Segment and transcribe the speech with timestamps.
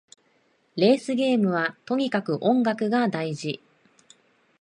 [0.77, 3.61] レースゲームはとにかく音楽が大事